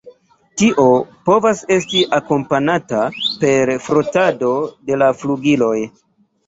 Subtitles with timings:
[0.61, 0.85] Tio
[1.29, 3.05] povas esti akompanata
[3.45, 4.53] per frotado
[4.91, 5.77] de la flugiloj.